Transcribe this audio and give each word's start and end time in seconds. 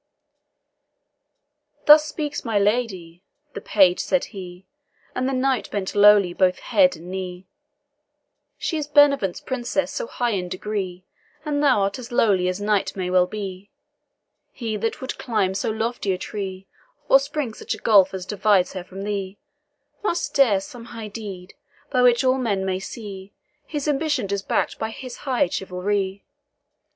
"Thus 1.85 2.05
speaks 2.07 2.43
my 2.43 2.57
lady," 2.57 3.21
the 3.53 3.61
page 3.61 3.99
said 3.99 4.25
he, 4.33 4.65
And 5.13 5.29
the 5.29 5.31
knight 5.31 5.69
bent 5.69 5.93
lowly 5.93 6.33
both 6.33 6.57
head 6.57 6.95
and 6.95 7.11
knee, 7.11 7.45
"She 8.57 8.77
is 8.79 8.87
Benevent's 8.87 9.41
Princess 9.41 9.91
so 9.91 10.07
high 10.07 10.31
in 10.31 10.49
degree, 10.49 11.05
And 11.45 11.61
thou 11.61 11.81
art 11.81 11.99
as 11.99 12.11
lowly 12.11 12.47
as 12.47 12.59
knight 12.59 12.95
may 12.95 13.11
well 13.11 13.27
be 13.27 13.69
He 14.51 14.75
that 14.75 15.01
would 15.01 15.19
climb 15.19 15.53
so 15.53 15.69
lofty 15.69 16.13
a 16.13 16.17
tree, 16.17 16.65
Or 17.07 17.19
spring 17.19 17.53
such 17.53 17.75
a 17.75 17.77
gulf 17.77 18.11
as 18.15 18.25
divides 18.25 18.73
her 18.73 18.83
from 18.83 19.03
thee, 19.03 19.37
Must 20.03 20.33
dare 20.33 20.61
some 20.61 20.85
high 20.85 21.09
deed, 21.09 21.53
by 21.91 22.01
which 22.01 22.23
all 22.23 22.39
men 22.39 22.65
may 22.65 22.79
see 22.79 23.33
His 23.67 23.87
ambition 23.87 24.25
is 24.33 24.41
back'd 24.41 24.79
by 24.79 24.89
his 24.89 25.17
hie 25.17 25.47
chivalrie. 25.47 26.23